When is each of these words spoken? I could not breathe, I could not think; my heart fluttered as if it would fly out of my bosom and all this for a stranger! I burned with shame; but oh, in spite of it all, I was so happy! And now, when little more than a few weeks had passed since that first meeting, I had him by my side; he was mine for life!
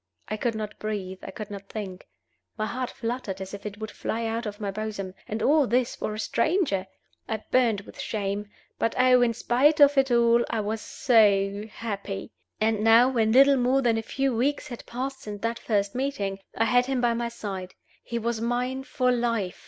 I 0.27 0.35
could 0.35 0.55
not 0.55 0.79
breathe, 0.79 1.19
I 1.21 1.29
could 1.29 1.51
not 1.51 1.69
think; 1.69 2.07
my 2.57 2.65
heart 2.65 2.89
fluttered 2.89 3.39
as 3.39 3.53
if 3.53 3.67
it 3.67 3.77
would 3.79 3.91
fly 3.91 4.25
out 4.25 4.47
of 4.47 4.59
my 4.59 4.71
bosom 4.71 5.13
and 5.27 5.43
all 5.43 5.67
this 5.67 5.95
for 5.95 6.15
a 6.15 6.19
stranger! 6.19 6.87
I 7.29 7.43
burned 7.51 7.81
with 7.81 7.99
shame; 7.99 8.49
but 8.79 8.95
oh, 8.97 9.21
in 9.21 9.35
spite 9.35 9.79
of 9.79 9.99
it 9.99 10.09
all, 10.09 10.43
I 10.49 10.59
was 10.59 10.81
so 10.81 11.65
happy! 11.71 12.31
And 12.59 12.83
now, 12.83 13.09
when 13.09 13.31
little 13.31 13.57
more 13.57 13.83
than 13.83 13.99
a 13.99 14.01
few 14.01 14.35
weeks 14.35 14.69
had 14.69 14.87
passed 14.87 15.21
since 15.21 15.39
that 15.43 15.59
first 15.59 15.93
meeting, 15.93 16.39
I 16.57 16.65
had 16.65 16.87
him 16.87 16.99
by 16.99 17.13
my 17.13 17.29
side; 17.29 17.75
he 18.01 18.17
was 18.17 18.41
mine 18.41 18.83
for 18.85 19.11
life! 19.11 19.59